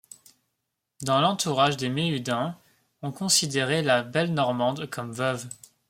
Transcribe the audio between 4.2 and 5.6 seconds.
Normande comme veuve.